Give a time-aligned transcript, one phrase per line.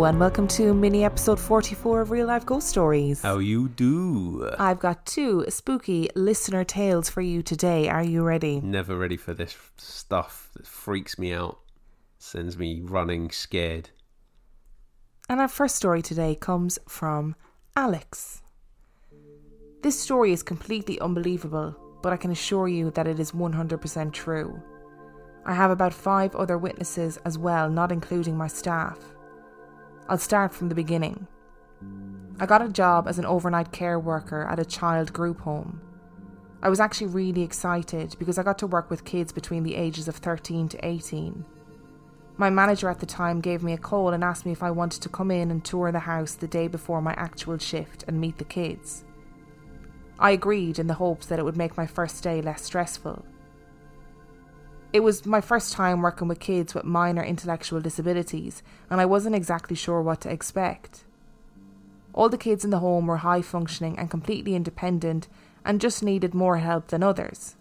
[0.00, 3.20] Hello, and welcome to mini episode 44 of Real Life Ghost Stories.
[3.20, 4.50] How you do?
[4.58, 7.86] I've got two spooky listener tales for you today.
[7.90, 8.62] Are you ready?
[8.62, 11.58] Never ready for this stuff that freaks me out,
[12.18, 13.90] sends me running scared.
[15.28, 17.36] And our first story today comes from
[17.76, 18.40] Alex.
[19.82, 24.62] This story is completely unbelievable, but I can assure you that it is 100% true.
[25.44, 28.96] I have about five other witnesses as well, not including my staff.
[30.10, 31.28] I'll start from the beginning.
[32.40, 35.80] I got a job as an overnight care worker at a child group home.
[36.64, 40.08] I was actually really excited because I got to work with kids between the ages
[40.08, 41.44] of 13 to 18.
[42.38, 45.00] My manager at the time gave me a call and asked me if I wanted
[45.02, 48.38] to come in and tour the house the day before my actual shift and meet
[48.38, 49.04] the kids.
[50.18, 53.24] I agreed in the hopes that it would make my first day less stressful.
[54.92, 59.36] It was my first time working with kids with minor intellectual disabilities, and I wasn't
[59.36, 61.04] exactly sure what to expect.
[62.12, 65.28] All the kids in the home were high functioning and completely independent
[65.64, 67.54] and just needed more help than others.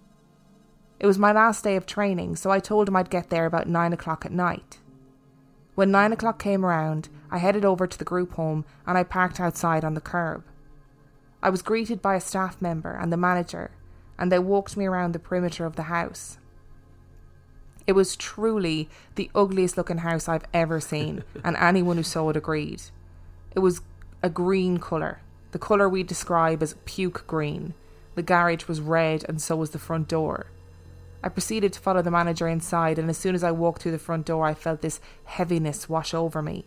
[0.99, 3.67] It was my last day of training, so I told them I'd get there about
[3.67, 4.79] nine o'clock at night.
[5.75, 9.39] When nine o'clock came around, I headed over to the group home and I parked
[9.39, 10.43] outside on the curb.
[11.43, 13.69] I was greeted by a staff member and the manager,
[14.17, 16.39] and they walked me around the perimeter of the house.
[17.89, 22.37] It was truly the ugliest looking house I've ever seen, and anyone who saw it
[22.37, 22.83] agreed.
[23.55, 23.81] It was
[24.21, 25.21] a green colour,
[25.53, 27.73] the colour we describe as puke green.
[28.13, 30.45] The garage was red, and so was the front door.
[31.23, 33.97] I proceeded to follow the manager inside, and as soon as I walked through the
[33.97, 36.65] front door, I felt this heaviness wash over me.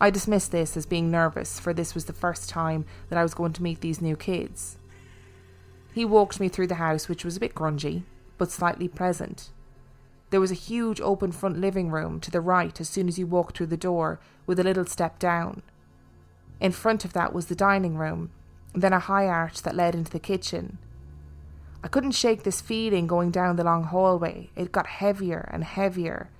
[0.00, 3.34] I dismissed this as being nervous, for this was the first time that I was
[3.34, 4.78] going to meet these new kids.
[5.92, 8.04] He walked me through the house, which was a bit grungy,
[8.38, 9.50] but slightly pleasant.
[10.30, 13.26] There was a huge open front living room to the right as soon as you
[13.26, 15.62] walked through the door, with a little step down.
[16.60, 18.30] In front of that was the dining room,
[18.74, 20.78] then a high arch that led into the kitchen.
[21.82, 24.50] I couldn't shake this feeling going down the long hallway.
[24.56, 26.30] It got heavier and heavier,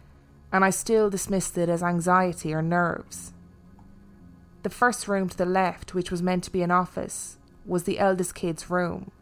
[0.52, 3.32] and I still dismissed it as anxiety or nerves.
[4.64, 7.98] The first room to the left, which was meant to be an office, was the
[7.98, 9.12] eldest kid's room.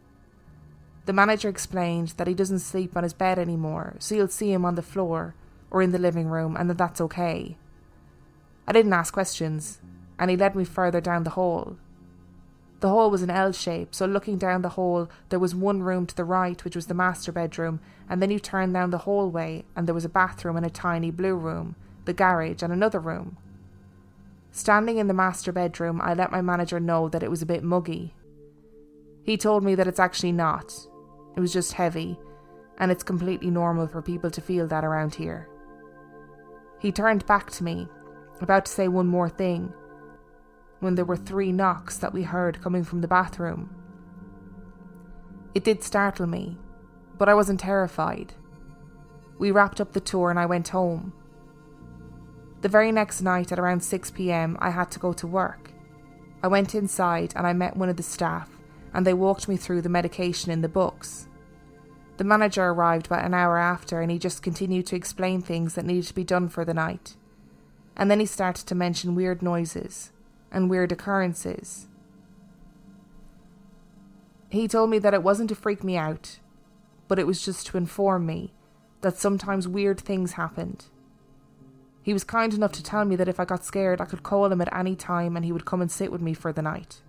[1.07, 4.65] The manager explained that he doesn't sleep on his bed anymore, so you'll see him
[4.65, 5.35] on the floor
[5.71, 7.55] or in the living room, and that that's okay.
[8.67, 9.79] I didn't ask questions,
[10.19, 11.77] and he led me further down the hall.
[12.81, 16.05] The hall was an L shape, so looking down the hall, there was one room
[16.07, 17.79] to the right, which was the master bedroom,
[18.09, 21.09] and then you turned down the hallway, and there was a bathroom and a tiny
[21.09, 23.37] blue room, the garage, and another room.
[24.51, 27.63] Standing in the master bedroom, I let my manager know that it was a bit
[27.63, 28.13] muggy.
[29.23, 30.73] He told me that it's actually not,
[31.37, 32.19] it was just heavy,
[32.79, 35.47] and it's completely normal for people to feel that around here.
[36.79, 37.87] He turned back to me,
[38.41, 39.71] about to say one more thing,
[40.79, 43.69] when there were three knocks that we heard coming from the bathroom.
[45.53, 46.57] It did startle me,
[47.19, 48.33] but I wasn't terrified.
[49.37, 51.13] We wrapped up the tour and I went home.
[52.61, 55.71] The very next night at around 6 pm, I had to go to work.
[56.41, 58.56] I went inside and I met one of the staff,
[58.93, 61.27] and they walked me through the medication in the books.
[62.17, 65.85] The manager arrived about an hour after and he just continued to explain things that
[65.85, 67.15] needed to be done for the night.
[67.95, 70.11] And then he started to mention weird noises
[70.51, 71.87] and weird occurrences.
[74.49, 76.39] He told me that it wasn't to freak me out,
[77.07, 78.53] but it was just to inform me
[79.01, 80.85] that sometimes weird things happened.
[82.01, 84.51] He was kind enough to tell me that if I got scared, I could call
[84.51, 87.01] him at any time and he would come and sit with me for the night.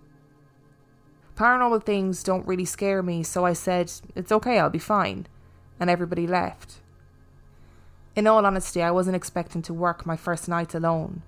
[1.39, 5.25] Paranormal things don't really scare me, so I said, It's okay, I'll be fine.
[5.79, 6.81] And everybody left.
[8.13, 11.21] In all honesty, I wasn't expecting to work my first night alone.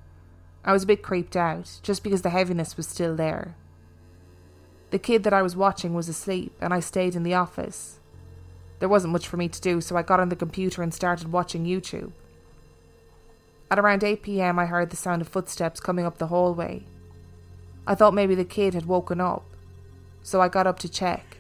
[0.66, 3.56] I was a bit creeped out, just because the heaviness was still there.
[4.90, 8.02] The kid that I was watching was asleep, and I stayed in the office.
[8.80, 11.31] There wasn't much for me to do, so I got on the computer and started
[11.31, 12.12] watching YouTube.
[13.69, 16.84] At around 8 pm, I heard the sound of footsteps coming up the hallway.
[17.88, 19.46] I thought maybe the kid had woken up,
[20.23, 21.38] so I got up to check.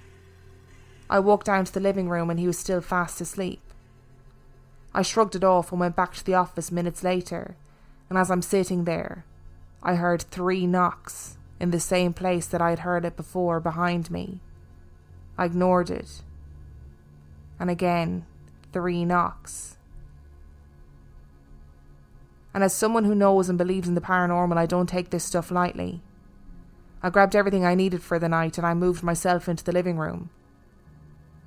[1.09, 3.61] I walked down to the living room and he was still fast asleep.
[4.93, 7.55] I shrugged it off and went back to the office minutes later,
[8.09, 9.25] and as I'm sitting there,
[9.81, 14.39] I heard three knocks in the same place that I'd heard it before behind me.
[15.37, 16.21] I ignored it.
[17.59, 18.25] And again,
[18.73, 19.77] three knocks.
[22.53, 25.51] And as someone who knows and believes in the paranormal, I don't take this stuff
[25.51, 26.01] lightly.
[27.03, 29.97] I grabbed everything I needed for the night and I moved myself into the living
[29.97, 30.29] room.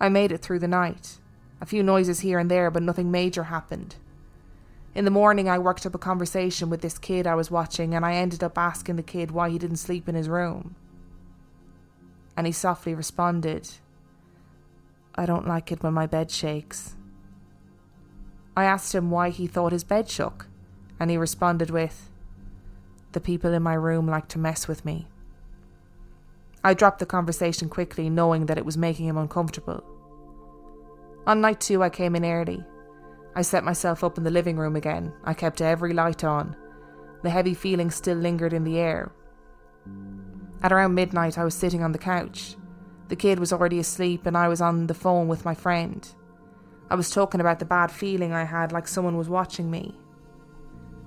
[0.00, 1.18] I made it through the night.
[1.60, 3.96] A few noises here and there, but nothing major happened.
[4.94, 8.04] In the morning, I worked up a conversation with this kid I was watching, and
[8.04, 10.76] I ended up asking the kid why he didn't sleep in his room.
[12.36, 13.70] And he softly responded,
[15.14, 16.96] I don't like it when my bed shakes.
[18.56, 20.46] I asked him why he thought his bed shook,
[21.00, 22.10] and he responded with,
[23.12, 25.08] The people in my room like to mess with me.
[26.66, 29.84] I dropped the conversation quickly, knowing that it was making him uncomfortable.
[31.26, 32.64] On night two, I came in early.
[33.36, 35.12] I set myself up in the living room again.
[35.24, 36.56] I kept every light on.
[37.22, 39.12] The heavy feeling still lingered in the air.
[40.62, 42.56] At around midnight, I was sitting on the couch.
[43.08, 46.08] The kid was already asleep, and I was on the phone with my friend.
[46.90, 49.98] I was talking about the bad feeling I had, like someone was watching me.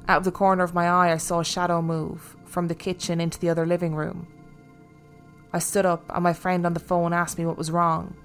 [0.07, 3.19] Out of the corner of my eye, I saw a shadow move from the kitchen
[3.19, 4.27] into the other living room.
[5.53, 8.15] I stood up, and my friend on the phone asked me what was wrong.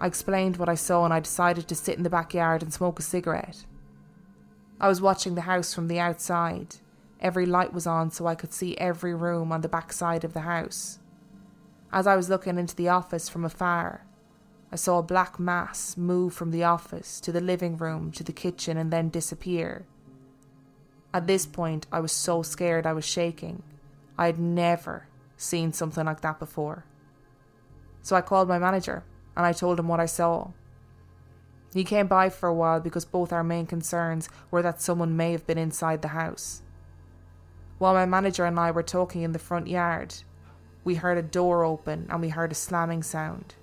[0.00, 3.00] I explained what I saw and I decided to sit in the backyard and smoke
[3.00, 3.64] a cigarette.
[4.80, 6.76] I was watching the house from the outside.
[7.20, 10.34] Every light was on so I could see every room on the back side of
[10.34, 11.00] the house.
[11.92, 14.04] As I was looking into the office from afar,
[14.70, 18.32] I saw a black mass move from the office to the living room to the
[18.32, 19.84] kitchen and then disappear.
[21.12, 23.62] At this point, I was so scared I was shaking.
[24.16, 26.84] I had never seen something like that before.
[28.02, 29.04] So I called my manager
[29.36, 30.50] and I told him what I saw.
[31.72, 35.32] He came by for a while because both our main concerns were that someone may
[35.32, 36.62] have been inside the house.
[37.78, 40.14] While my manager and I were talking in the front yard,
[40.84, 43.54] we heard a door open and we heard a slamming sound.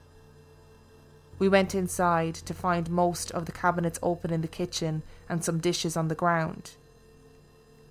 [1.37, 5.59] We went inside to find most of the cabinets open in the kitchen and some
[5.59, 6.75] dishes on the ground.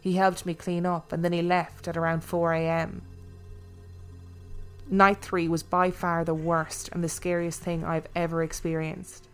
[0.00, 3.02] He helped me clean up and then he left at around 4 am.
[4.90, 9.28] Night three was by far the worst and the scariest thing I've ever experienced.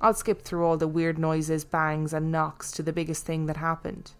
[0.00, 3.56] I'll skip through all the weird noises, bangs, and knocks to the biggest thing that
[3.56, 4.12] happened.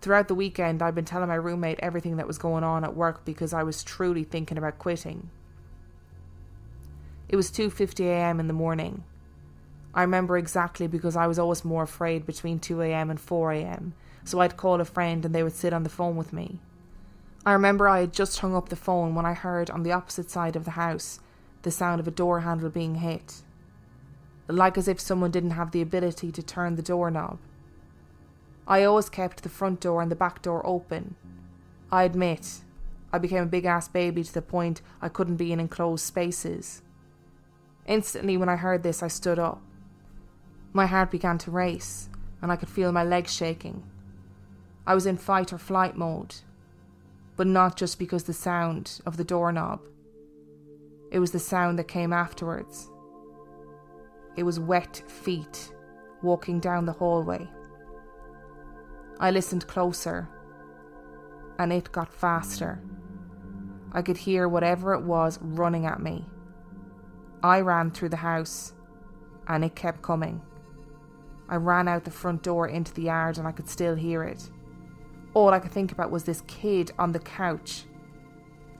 [0.00, 3.24] Throughout the weekend, I'd been telling my roommate everything that was going on at work
[3.24, 5.30] because I was truly thinking about quitting.
[7.28, 8.38] It was 2:50 a.m.
[8.38, 9.02] in the morning.
[9.94, 13.10] I remember exactly because I was always more afraid between 2 a.m.
[13.10, 16.16] and 4 a.m., so I'd call a friend and they would sit on the phone
[16.16, 16.60] with me.
[17.46, 20.30] I remember I had just hung up the phone when I heard on the opposite
[20.30, 21.20] side of the house
[21.62, 23.42] the sound of a door handle being hit.
[24.48, 27.38] Like as if someone didn't have the ability to turn the doorknob.
[28.66, 31.16] I always kept the front door and the back door open.
[31.90, 32.60] I admit,
[33.12, 36.82] I became a big ass baby to the point I couldn't be in enclosed spaces.
[37.86, 39.62] Instantly, when I heard this, I stood up.
[40.74, 42.10] My heart began to race,
[42.42, 43.82] and I could feel my legs shaking.
[44.86, 46.36] I was in fight or flight mode
[47.38, 49.80] but not just because the sound of the doorknob.
[51.12, 52.90] It was the sound that came afterwards.
[54.36, 55.72] It was wet feet
[56.20, 57.48] walking down the hallway.
[59.20, 60.28] I listened closer,
[61.60, 62.82] and it got faster.
[63.92, 66.26] I could hear whatever it was running at me.
[67.42, 68.72] I ran through the house,
[69.46, 70.42] and it kept coming.
[71.48, 74.50] I ran out the front door into the yard, and I could still hear it
[75.38, 77.84] all I could think about was this kid on the couch.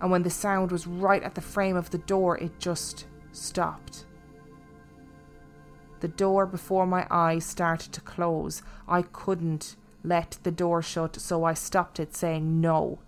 [0.00, 4.06] And when the sound was right at the frame of the door, it just stopped.
[6.00, 8.62] The door before my eyes started to close.
[8.86, 13.00] I couldn't let the door shut, so I stopped it, saying, No.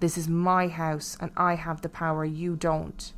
[0.00, 3.12] This is my house, and I have the power, you don't.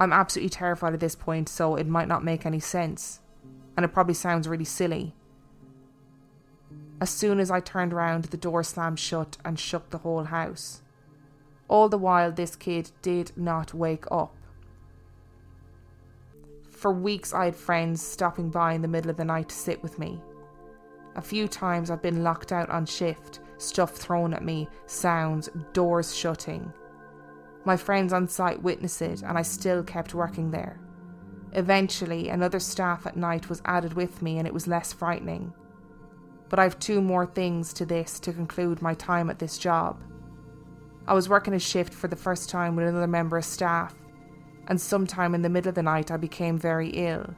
[0.00, 3.20] I'm absolutely terrified at this point, so it might not make any sense.
[3.76, 5.14] And it probably sounds really silly.
[7.00, 10.82] As soon as I turned round, the door slammed shut and shook the whole house.
[11.68, 14.34] All the while, this kid did not wake up.
[16.70, 19.82] For weeks, I had friends stopping by in the middle of the night to sit
[19.82, 20.20] with me.
[21.14, 26.14] A few times, I've been locked out on shift, stuff thrown at me, sounds, doors
[26.14, 26.72] shutting.
[27.64, 30.80] My friends on site witnessed it, and I still kept working there.
[31.52, 35.52] Eventually, another staff at night was added with me, and it was less frightening
[36.48, 40.02] but I've two more things to this to conclude my time at this job.
[41.06, 43.94] I was working a shift for the first time with another member of staff,
[44.66, 47.34] and sometime in the middle of the night I became very ill.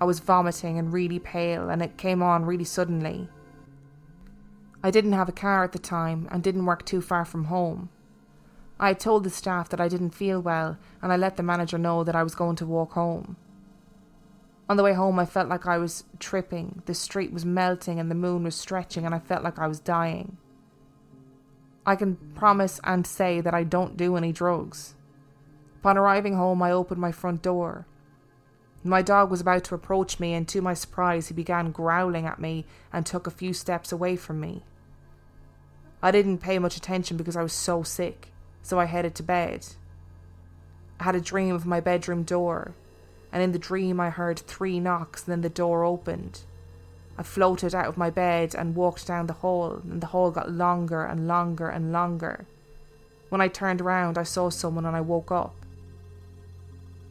[0.00, 3.28] I was vomiting and really pale, and it came on really suddenly.
[4.82, 7.90] I didn't have a car at the time and didn't work too far from home.
[8.78, 11.76] I had told the staff that I didn't feel well, and I let the manager
[11.76, 13.36] know that I was going to walk home.
[14.70, 16.82] On the way home, I felt like I was tripping.
[16.86, 19.80] The street was melting and the moon was stretching, and I felt like I was
[19.80, 20.36] dying.
[21.84, 24.94] I can promise and say that I don't do any drugs.
[25.80, 27.88] Upon arriving home, I opened my front door.
[28.84, 32.38] My dog was about to approach me, and to my surprise, he began growling at
[32.38, 34.62] me and took a few steps away from me.
[36.00, 38.28] I didn't pay much attention because I was so sick,
[38.62, 39.66] so I headed to bed.
[41.00, 42.76] I had a dream of my bedroom door,
[43.32, 46.40] and in the dream I heard three knocks, and then the door opened.
[47.16, 50.50] I floated out of my bed and walked down the hall, and the hall got
[50.50, 52.46] longer and longer and longer.
[53.28, 55.54] When I turned around, I saw someone and I woke up.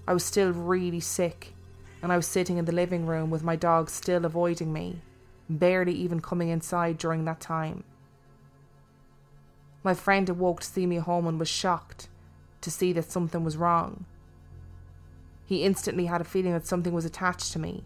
[0.07, 1.53] I was still really sick,
[2.01, 5.01] and I was sitting in the living room with my dog still avoiding me,
[5.49, 7.83] barely even coming inside during that time.
[9.83, 12.09] My friend awoke to see me home and was shocked
[12.61, 14.05] to see that something was wrong.
[15.49, 17.83] He instantly had a feeling that something was attached to me.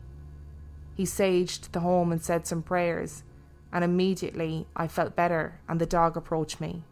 [0.96, 3.24] He saged the home and said some prayers,
[3.72, 6.84] and immediately I felt better and the dog approached me.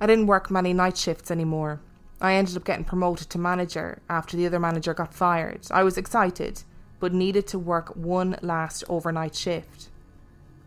[0.00, 1.80] I didn't work many night shifts anymore.
[2.20, 5.68] I ended up getting promoted to manager after the other manager got fired.
[5.70, 6.64] I was excited,
[6.98, 9.90] but needed to work one last overnight shift.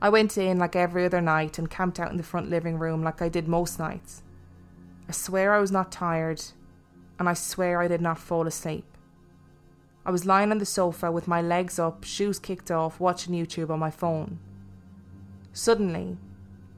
[0.01, 3.03] I went in like every other night and camped out in the front living room
[3.03, 4.23] like I did most nights.
[5.09, 6.41] I swear I was not tired,
[7.19, 8.85] and I swear I did not fall asleep.
[10.05, 13.69] I was lying on the sofa with my legs up, shoes kicked off, watching YouTube
[13.69, 14.39] on my phone.
[15.51, 16.17] Suddenly,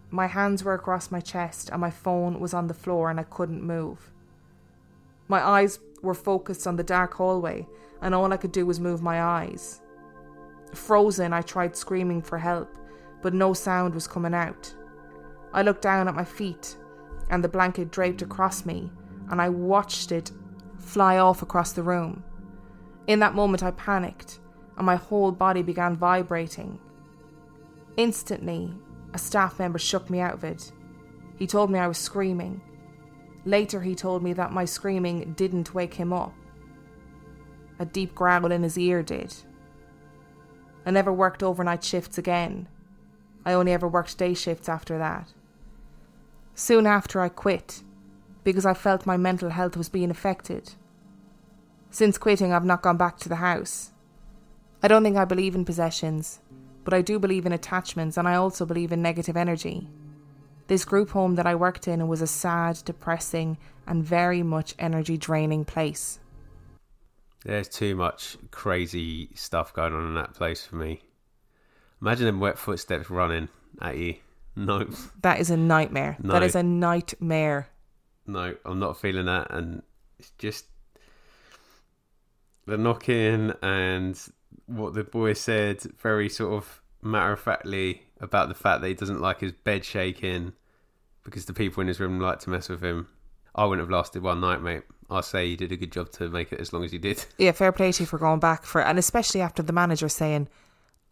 [0.10, 3.24] my hands were across my chest and my phone was on the floor and I
[3.24, 4.12] couldn't move.
[5.28, 7.68] My eyes were focused on the dark hallway
[8.02, 9.80] and all I could do was move my eyes.
[10.74, 12.76] Frozen, I tried screaming for help,
[13.22, 14.74] but no sound was coming out.
[15.54, 16.76] I looked down at my feet
[17.30, 18.92] and the blanket draped across me
[19.32, 20.32] and I watched it
[20.78, 22.24] fly off across the room.
[23.08, 24.40] In that moment, I panicked
[24.78, 26.80] and my whole body began vibrating.
[27.98, 28.74] Instantly,
[29.14, 30.72] a staff member shook me out of it.
[31.38, 32.62] He told me I was screaming.
[33.46, 36.34] Later, he told me that my screaming didn't wake him up.
[37.80, 39.34] A deep growl in his ear did.
[40.86, 42.68] I never worked overnight shifts again.
[43.46, 45.34] I only ever worked day shifts after that.
[46.54, 47.82] Soon after, I quit
[48.44, 50.74] because I felt my mental health was being affected.
[51.90, 53.92] Since quitting, I've not gone back to the house.
[54.82, 56.40] I don't think I believe in possessions,
[56.84, 59.88] but I do believe in attachments and I also believe in negative energy.
[60.68, 65.18] This group home that I worked in was a sad, depressing, and very much energy
[65.18, 66.20] draining place.
[67.44, 71.02] There's too much crazy stuff going on in that place for me.
[72.02, 73.50] Imagine them wet footsteps running
[73.82, 74.16] at you.
[74.54, 74.86] No.
[75.22, 76.18] That is a nightmare.
[76.22, 76.34] No.
[76.34, 77.70] That is a nightmare.
[78.28, 79.52] No, I'm not feeling that.
[79.52, 79.82] And
[80.20, 80.66] it's just
[82.66, 84.20] the knocking and
[84.68, 88.94] what the boy said very sort of matter of factly about the fact that he
[88.94, 90.54] doesn't like his bed shaking
[91.24, 93.08] because the people in his room like to mess with him.
[93.54, 94.84] I wouldn't have lasted one night, mate.
[95.10, 97.26] I say you did a good job to make it as long as you did.
[97.38, 100.48] Yeah, fair play to you for going back for and especially after the manager saying,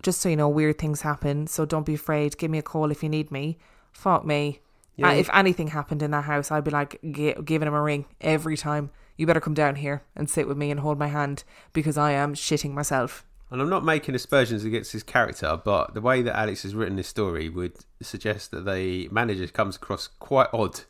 [0.02, 2.38] just so you know, weird things happen, so don't be afraid.
[2.38, 3.58] Give me a call if you need me.
[3.92, 4.62] Fuck me.
[5.04, 8.06] Uh, if anything happened in that house, I'd be like gi- giving him a ring
[8.22, 8.92] every time.
[9.18, 12.12] You better come down here and sit with me and hold my hand because I
[12.12, 13.26] am shitting myself.
[13.52, 16.96] And I'm not making aspersions against his character, but the way that Alex has written
[16.96, 20.82] this story would suggest that the manager comes across quite odd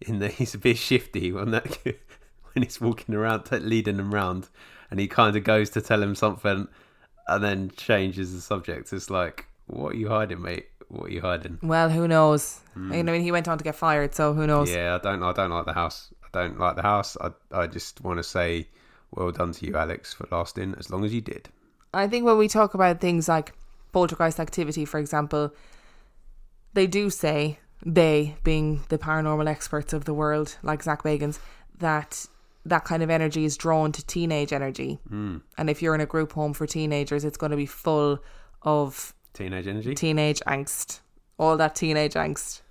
[0.00, 1.78] in that he's a bit shifty when that
[2.52, 4.48] when he's walking around t- leading them round,
[4.90, 6.66] and he kind of goes to tell him something,
[7.28, 8.92] and then changes the subject.
[8.92, 10.66] It's like, what are you hiding, mate?
[10.88, 11.58] What are you hiding?
[11.62, 12.60] Well, who knows?
[12.74, 14.70] I mean, he went on to get fired, so who knows?
[14.70, 15.22] Yeah, I don't.
[15.22, 16.12] I don't like the house.
[16.22, 17.16] I don't like the house.
[17.20, 17.30] I.
[17.52, 18.68] I just want to say,
[19.10, 21.48] well done to you, Alex, for lasting as long as you did.
[21.92, 23.52] I think when we talk about things like
[23.92, 25.52] poltergeist activity, for example,
[26.74, 31.38] they do say, they being the paranormal experts of the world, like Zak Bagans,
[31.78, 32.26] that
[32.64, 34.98] that kind of energy is drawn to teenage energy.
[35.10, 35.42] Mm.
[35.56, 38.18] And if you're in a group home for teenagers, it's going to be full
[38.62, 39.94] of Teenage energy.
[39.94, 40.98] teenage angst,
[41.38, 42.62] all that teenage angst,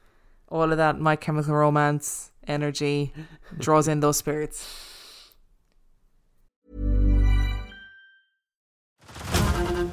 [0.49, 3.13] all of that My Chemical Romance energy
[3.57, 4.67] draws in those spirits.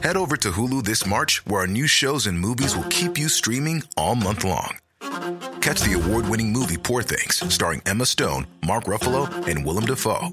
[0.02, 3.28] Head over to Hulu this March, where our new shows and movies will keep you
[3.28, 4.78] streaming all month long.
[5.60, 10.30] Catch the award winning movie Poor Things, starring Emma Stone, Mark Ruffalo, and Willem Dafoe.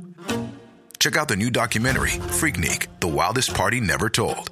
[1.00, 4.51] Check out the new documentary, Freaknik The Wildest Party Never Told,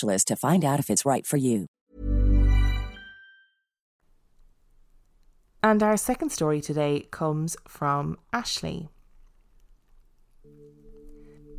[0.00, 1.66] to find out if it's right for you.
[5.62, 8.90] And our second story today comes from Ashley.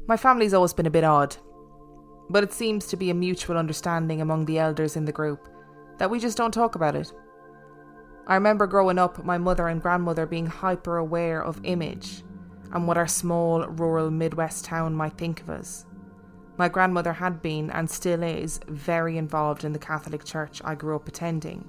[0.07, 1.35] My family's always been a bit odd,
[2.29, 5.47] but it seems to be a mutual understanding among the elders in the group
[5.97, 7.11] that we just don't talk about it.
[8.27, 12.23] I remember growing up, my mother and grandmother being hyper aware of image
[12.73, 15.85] and what our small rural Midwest town might think of us.
[16.57, 20.95] My grandmother had been, and still is, very involved in the Catholic Church I grew
[20.95, 21.67] up attending.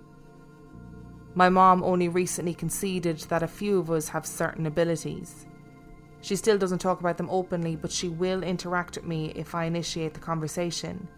[1.34, 5.46] My mom only recently conceded that a few of us have certain abilities.
[6.22, 9.64] She still doesn't talk about them openly, but she will interact with me if I
[9.64, 11.08] initiate the conversation.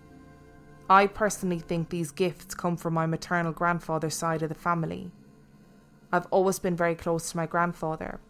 [0.91, 5.11] I personally think these gifts come from my maternal grandfather's side of the family.
[6.11, 8.21] I've always been very close to my grandfather.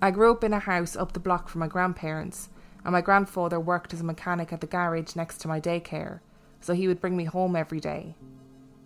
[0.00, 2.48] I grew up in a house up the block from my grandparents,
[2.84, 6.20] and my grandfather worked as a mechanic at the garage next to my daycare,
[6.60, 8.14] so he would bring me home every day.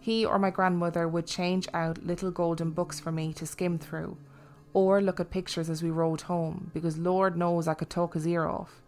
[0.01, 4.17] He or my grandmother would change out little golden books for me to skim through,
[4.73, 8.27] or look at pictures as we rode home, because Lord knows I could talk his
[8.27, 8.83] ear off.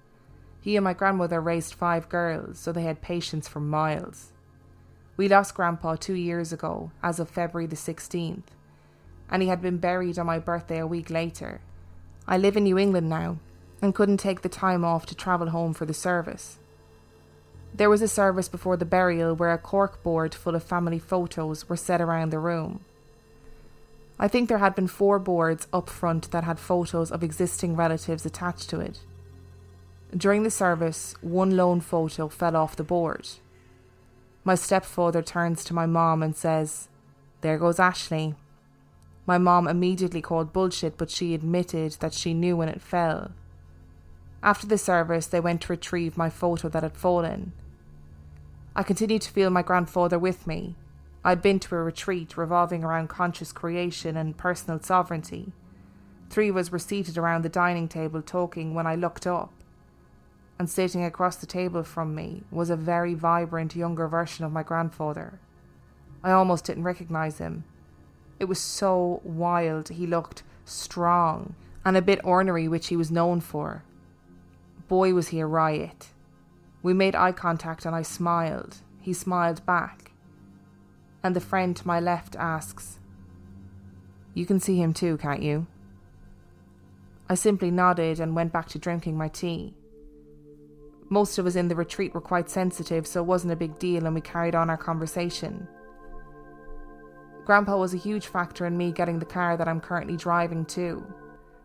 [0.61, 4.33] He and my grandmother raised five girls, so they had patience for miles.
[5.16, 8.44] We lost Grandpa two years ago, as of February the 16th,
[9.31, 11.61] and he had been buried on my birthday a week later.
[12.27, 13.38] I live in New England now,
[13.81, 16.59] and couldn't take the time off to travel home for the service.
[17.75, 21.69] There was a service before the burial where a cork board full of family photos
[21.69, 22.81] were set around the room.
[24.19, 28.27] I think there had been four boards up front that had photos of existing relatives
[28.27, 29.01] attached to it.
[30.17, 33.29] During the service, one lone photo fell off the board.
[34.43, 36.88] My stepfather turns to my mom and says,
[37.43, 38.35] There goes Ashley.
[39.27, 43.33] My mom immediately called bullshit, but she admitted that she knew when it fell.
[44.42, 47.53] After the service, they went to retrieve my photo that had fallen.
[48.77, 50.77] I continued to feel my grandfather with me.
[51.24, 55.53] I'd been to a retreat revolving around conscious creation and personal sovereignty.
[56.31, 59.53] Three of us were seated around the dining table talking when I looked up.
[60.59, 64.62] And sitting across the table from me was a very vibrant younger version of my
[64.62, 65.40] grandfather.
[66.22, 67.64] I almost didn't recognize him.
[68.38, 69.88] It was so wild.
[69.88, 73.83] He looked strong and a bit ornery, which he was known for.
[74.88, 76.09] Boy, was he a riot.
[76.83, 78.79] We made eye contact and I smiled.
[79.01, 80.12] He smiled back.
[81.22, 82.98] And the friend to my left asks,
[84.35, 85.66] You can see him too, can't you?
[87.29, 89.74] I simply nodded and went back to drinking my tea.
[91.11, 94.07] Most of us in the retreat were quite sensitive, so it wasn't a big deal,
[94.07, 95.68] and we carried on our conversation.
[97.44, 101.03] Grandpa was a huge factor in me getting the car that I'm currently driving too.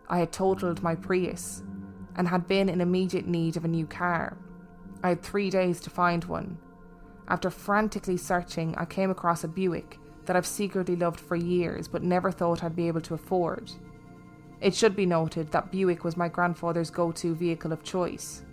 [0.09, 1.61] I had totaled my Prius,
[2.15, 4.37] and had been in immediate need of a new car.
[5.03, 6.57] I had three days to find one.
[7.27, 12.03] After frantically searching, I came across a Buick that I've secretly loved for years but
[12.03, 13.71] never thought I'd be able to afford.
[14.61, 18.43] It should be noted that Buick was my grandfather's go to vehicle of choice.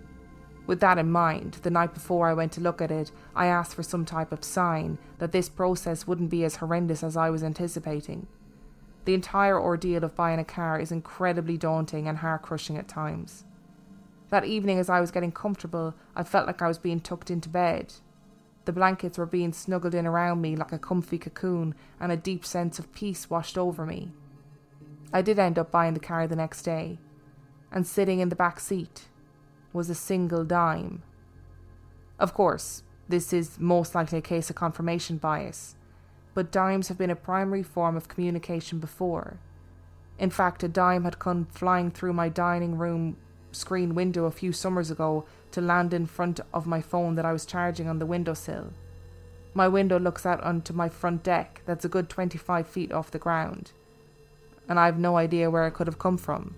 [0.67, 3.75] With that in mind, the night before I went to look at it, I asked
[3.75, 7.43] for some type of sign that this process wouldn't be as horrendous as I was
[7.43, 8.27] anticipating.
[9.05, 13.45] The entire ordeal of buying a car is incredibly daunting and heart crushing at times.
[14.31, 17.49] That evening, as I was getting comfortable, I felt like I was being tucked into
[17.49, 17.93] bed.
[18.63, 22.45] The blankets were being snuggled in around me like a comfy cocoon, and a deep
[22.45, 24.13] sense of peace washed over me.
[25.11, 26.97] I did end up buying the car the next day,
[27.73, 29.09] and sitting in the back seat
[29.73, 31.03] was a single dime.
[32.17, 35.75] Of course, this is most likely a case of confirmation bias,
[36.33, 39.39] but dimes have been a primary form of communication before.
[40.17, 43.17] In fact, a dime had come flying through my dining room
[43.51, 47.33] screen window a few summers ago to land in front of my phone that I
[47.33, 48.71] was charging on the windowsill.
[49.53, 53.19] My window looks out onto my front deck that's a good 25 feet off the
[53.19, 53.71] ground,
[54.69, 56.55] and I've no idea where it could have come from.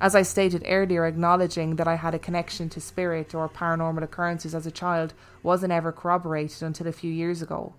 [0.00, 4.54] As I stated earlier, acknowledging that I had a connection to spirit or paranormal occurrences
[4.54, 5.12] as a child
[5.42, 7.74] wasn't ever corroborated until a few years ago.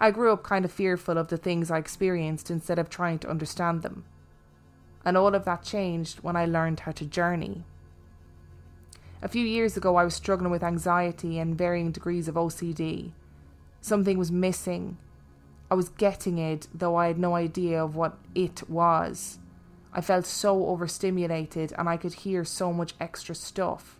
[0.00, 3.30] I grew up kind of fearful of the things I experienced instead of trying to
[3.30, 4.04] understand them.
[5.04, 7.64] And all of that changed when I learned how to journey.
[9.20, 13.10] A few years ago, I was struggling with anxiety and varying degrees of OCD.
[13.80, 14.96] Something was missing.
[15.70, 19.38] I was getting it, though I had no idea of what it was.
[19.92, 23.98] I felt so overstimulated and I could hear so much extra stuff.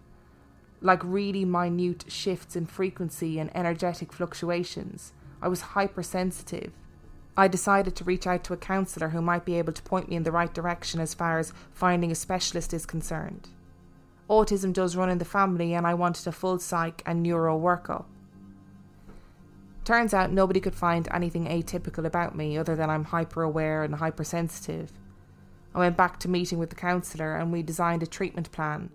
[0.81, 5.13] Like really minute shifts in frequency and energetic fluctuations.
[5.43, 6.73] I was hypersensitive.
[7.39, 10.17] I decided to reach out to a counsellor who might be able to point me
[10.17, 13.49] in the right direction as far as finding a specialist is concerned.
[14.29, 18.07] Autism does run in the family, and I wanted a full psych and neuro workup.
[19.85, 23.95] Turns out nobody could find anything atypical about me other than I'm hyper aware and
[23.95, 24.91] hypersensitive.
[25.77, 28.91] I went back to meeting with the counsellor and we designed a treatment plan.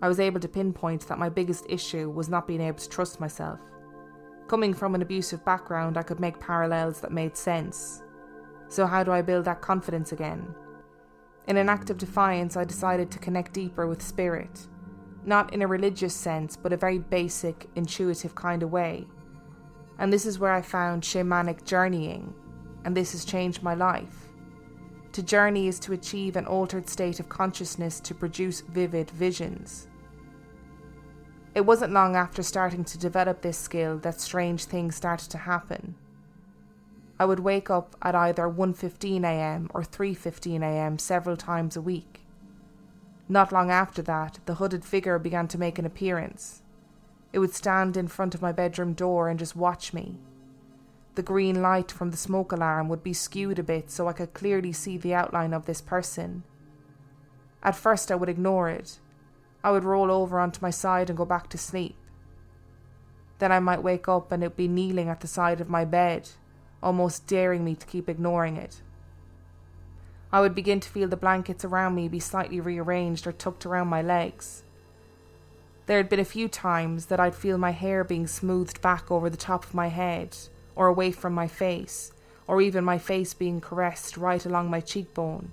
[0.00, 3.20] I was able to pinpoint that my biggest issue was not being able to trust
[3.20, 3.60] myself.
[4.48, 8.02] Coming from an abusive background, I could make parallels that made sense.
[8.68, 10.54] So, how do I build that confidence again?
[11.46, 14.66] In an act of defiance, I decided to connect deeper with spirit.
[15.22, 19.06] Not in a religious sense, but a very basic, intuitive kind of way.
[19.98, 22.32] And this is where I found shamanic journeying,
[22.86, 24.28] and this has changed my life.
[25.12, 29.88] To journey is to achieve an altered state of consciousness to produce vivid visions.
[31.58, 35.96] It wasn't long after starting to develop this skill that strange things started to happen.
[37.18, 39.68] I would wake up at either 1:15 a.m.
[39.74, 41.00] or 3:15 a.m.
[41.00, 42.20] several times a week.
[43.28, 46.62] Not long after that, the hooded figure began to make an appearance.
[47.32, 50.20] It would stand in front of my bedroom door and just watch me.
[51.16, 54.32] The green light from the smoke alarm would be skewed a bit so I could
[54.32, 56.44] clearly see the outline of this person.
[57.64, 59.00] At first, I would ignore it.
[59.68, 61.94] I would roll over onto my side and go back to sleep.
[63.38, 65.84] Then I might wake up and it would be kneeling at the side of my
[65.84, 66.30] bed,
[66.82, 68.80] almost daring me to keep ignoring it.
[70.32, 73.88] I would begin to feel the blankets around me be slightly rearranged or tucked around
[73.88, 74.62] my legs.
[75.84, 79.28] There had been a few times that I'd feel my hair being smoothed back over
[79.28, 80.34] the top of my head,
[80.76, 82.10] or away from my face,
[82.46, 85.52] or even my face being caressed right along my cheekbone.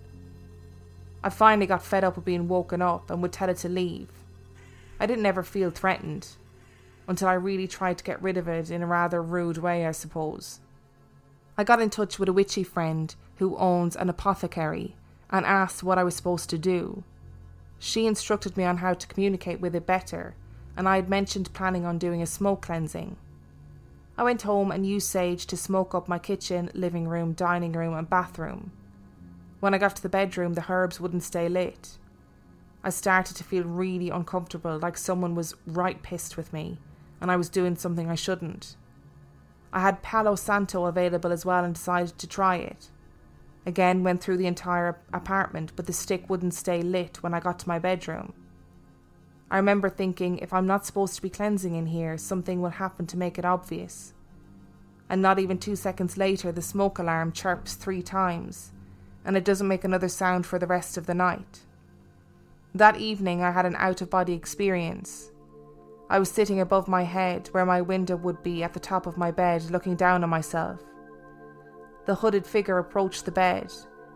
[1.26, 4.10] I finally got fed up with being woken up and would tell it to leave.
[5.00, 6.28] I didn't ever feel threatened,
[7.08, 9.92] until I really tried to get rid of it in a rather rude way, I
[9.92, 10.60] suppose.
[11.58, 14.96] I got in touch with a witchy friend who owns an apothecary
[15.32, 17.04] and asked what I was supposed to do.
[17.80, 20.36] She instructed me on how to communicate with it better,
[20.78, 23.18] and I had mentioned planning on doing a smoke cleansing.
[24.16, 27.96] I went home and used sage to smoke up my kitchen, living room, dining room,
[27.96, 28.74] and bathroom.
[29.60, 31.98] When I got to the bedroom, the herbs wouldn't stay lit.
[32.84, 36.78] I started to feel really uncomfortable, like someone was right pissed with me,
[37.20, 38.76] and I was doing something I shouldn't.
[39.74, 42.92] I had Palo Santo available as well and decided to try it.
[43.66, 47.58] Again, went through the entire apartment, but the stick wouldn't stay lit when I got
[47.60, 48.34] to my bedroom.
[49.50, 53.08] I remember thinking if I'm not supposed to be cleansing in here, something will happen
[53.08, 54.14] to make it obvious.
[55.10, 58.72] And not even two seconds later, the smoke alarm chirps three times,
[59.26, 61.62] and it doesn't make another sound for the rest of the night.
[62.74, 65.32] That evening, I had an out of body experience.
[66.10, 69.18] I was sitting above my head, where my window would be at the top of
[69.18, 70.82] my bed, looking down on myself.
[72.06, 73.72] The hooded figure approached the bed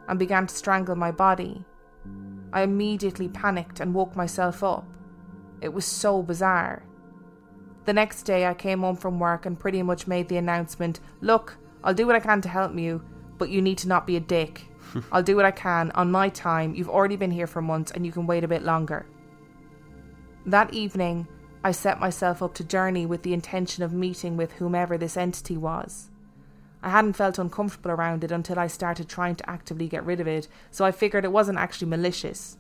[0.08, 1.66] and began to strangle my body.
[2.54, 4.86] I immediately panicked and woke myself up.
[5.62, 6.84] It was so bizarre.
[7.86, 11.58] The next day, I came home from work and pretty much made the announcement Look,
[11.84, 13.04] I'll do what I can to help you,
[13.38, 14.69] but you need to not be a dick.
[15.12, 16.76] I'll do what I can on my time.
[16.76, 19.06] You've already been here for months and you can wait a bit longer.
[20.46, 21.28] That evening,
[21.64, 25.58] I set myself up to journey with the intention of meeting with whomever this entity
[25.58, 26.10] was.
[26.82, 30.28] I hadn't felt uncomfortable around it until I started trying to actively get rid of
[30.28, 32.58] it, so I figured it wasn't actually malicious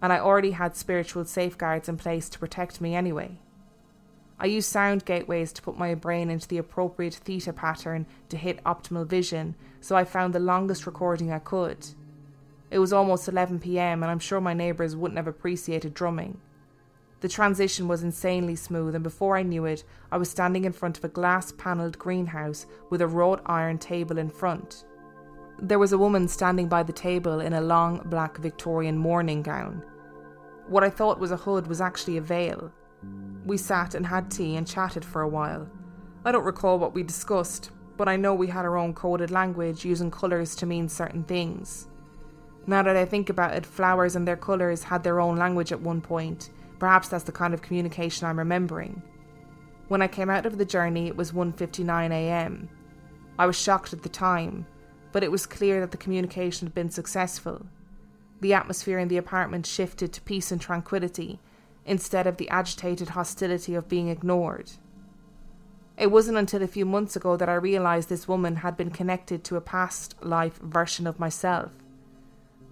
[0.00, 3.38] and I already had spiritual safeguards in place to protect me anyway.
[4.40, 8.62] I used sound gateways to put my brain into the appropriate theta pattern to hit
[8.62, 11.88] optimal vision, so I found the longest recording I could.
[12.70, 16.38] It was almost 11 pm, and I'm sure my neighbours wouldn't have appreciated drumming.
[17.20, 20.98] The transition was insanely smooth, and before I knew it, I was standing in front
[20.98, 24.84] of a glass panelled greenhouse with a wrought iron table in front.
[25.60, 29.82] There was a woman standing by the table in a long black Victorian mourning gown.
[30.68, 32.70] What I thought was a hood was actually a veil.
[33.44, 35.68] We sat and had tea and chatted for a while.
[36.24, 39.84] I don't recall what we discussed, but I know we had our own coded language
[39.84, 41.88] using colours to mean certain things.
[42.66, 45.80] Now that I think about it, flowers and their colours had their own language at
[45.80, 46.50] one point.
[46.78, 49.02] Perhaps that's the kind of communication I'm remembering.
[49.88, 52.68] When I came out of the journey, it was 1:59 a.m.
[53.38, 54.66] I was shocked at the time,
[55.12, 57.66] but it was clear that the communication had been successful.
[58.40, 61.40] The atmosphere in the apartment shifted to peace and tranquility
[61.88, 64.72] instead of the agitated hostility of being ignored.
[65.96, 69.42] It wasn't until a few months ago that I realised this woman had been connected
[69.44, 71.72] to a past life version of myself.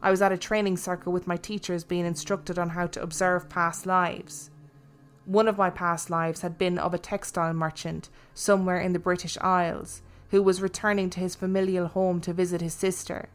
[0.01, 3.49] I was at a training circle with my teachers being instructed on how to observe
[3.49, 4.51] past lives.
[5.25, 9.37] One of my past lives had been of a textile merchant somewhere in the British
[9.41, 13.29] Isles who was returning to his familial home to visit his sister.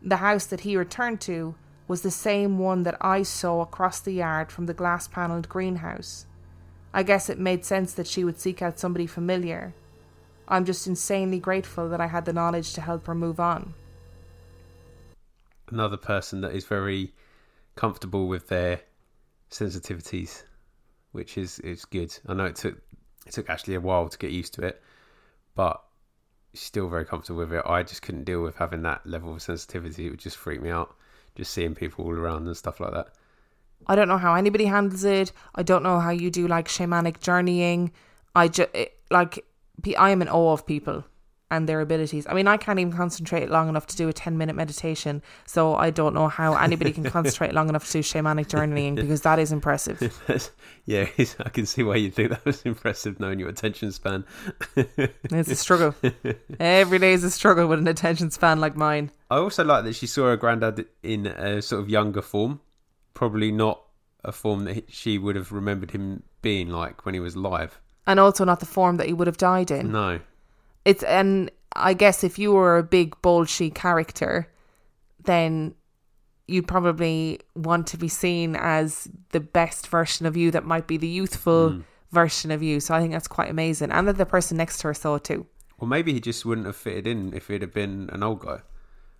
[0.00, 1.54] The house that he returned to
[1.88, 6.26] was the same one that I saw across the yard from the glass panelled greenhouse.
[6.92, 9.74] I guess it made sense that she would seek out somebody familiar.
[10.48, 13.74] I'm just insanely grateful that I had the knowledge to help her move on.
[15.68, 17.12] Another person that is very
[17.74, 18.80] comfortable with their
[19.50, 20.44] sensitivities,
[21.12, 22.16] which is is good.
[22.26, 22.80] I know it took
[23.26, 24.80] it took Ashley a while to get used to it,
[25.54, 25.82] but
[26.54, 27.62] she's still very comfortable with it.
[27.66, 30.06] I just couldn't deal with having that level of sensitivity.
[30.06, 30.94] It would just freak me out,
[31.36, 33.08] just seeing people all around and stuff like that.
[33.86, 35.32] I don't know how anybody handles it.
[35.54, 37.92] I don't know how you do like shamanic journeying.
[38.34, 38.68] I just
[39.10, 39.44] like
[39.96, 41.04] I am in awe of people
[41.50, 42.26] and their abilities.
[42.28, 45.22] I mean, I can't even concentrate long enough to do a 10 minute meditation.
[45.46, 49.22] So I don't know how anybody can concentrate long enough to do shamanic journeying because
[49.22, 50.00] that is impressive.
[50.86, 54.24] yeah, I can see why you think that was impressive knowing your attention span.
[54.74, 55.94] it's a struggle.
[56.58, 59.12] Every day is a struggle with an attention span like mine.
[59.30, 62.60] I also like that she saw her granddad in a sort of younger form,
[63.14, 63.82] probably not
[64.24, 67.80] a form that she would have remembered him being like when he was alive.
[68.06, 69.90] And also not the form that he would have died in.
[69.90, 70.20] No
[70.86, 74.48] it's and I guess if you were a big bolshy character,
[75.24, 75.74] then
[76.46, 80.96] you'd probably want to be seen as the best version of you that might be
[80.96, 81.84] the youthful mm.
[82.12, 82.78] version of you.
[82.78, 83.90] So I think that's quite amazing.
[83.90, 85.44] And that the person next to her saw it too.
[85.78, 88.60] Well, maybe he just wouldn't have fitted in if it had been an old guy.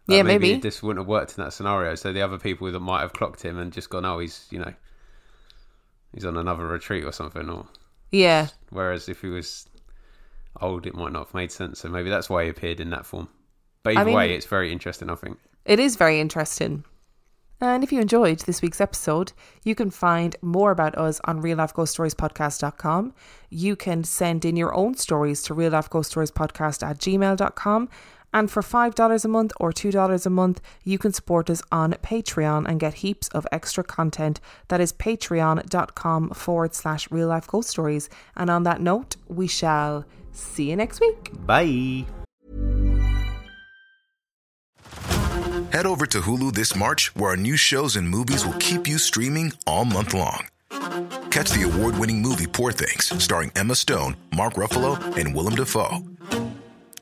[0.07, 0.49] Like yeah, maybe.
[0.49, 0.61] maybe.
[0.61, 1.95] this wouldn't have worked in that scenario.
[1.97, 4.59] So the other people that might have clocked him and just gone, oh, he's, you
[4.59, 4.73] know,
[6.15, 7.49] he's on another retreat or something.
[7.51, 7.67] Or
[8.13, 8.49] Yeah.
[8.71, 9.67] Whereas if he was
[10.61, 11.81] old, it might not have made sense.
[11.81, 13.29] So maybe that's why he appeared in that form.
[13.83, 15.39] But either I mean, way, it's very interesting, I think.
[15.65, 16.85] It is very interesting.
[17.61, 19.33] And if you enjoyed this week's episode,
[19.65, 23.15] you can find more about us on reallifeghoststoriespodcast.com.
[23.49, 27.89] You can send in your own stories to reallifeghoststoriespodcast at gmail.com.
[28.37, 32.69] And for $5 a month or $2 a month, you can support us on Patreon
[32.69, 34.41] and get heaps of extra content.
[34.69, 38.09] That is patreon.com forward slash real life ghost stories.
[38.37, 40.05] And on that note, we shall
[40.37, 41.31] See you next week.
[41.47, 42.05] Bye.
[45.73, 48.99] Head over to Hulu this March, where our new shows and movies will keep you
[48.99, 50.47] streaming all month long.
[51.31, 56.16] Catch the award winning movie Poor Things, starring Emma Stone, Mark Ruffalo, and Willem Dafoe.